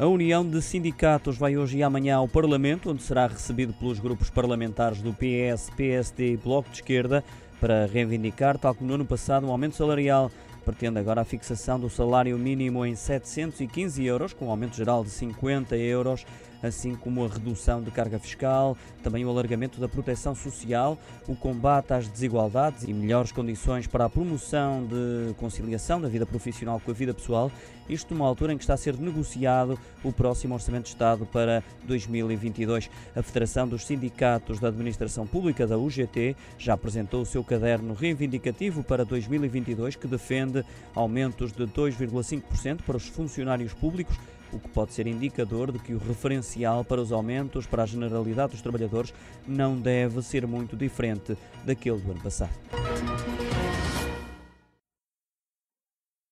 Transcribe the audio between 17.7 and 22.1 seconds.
de carga fiscal, também o alargamento da proteção social, o combate às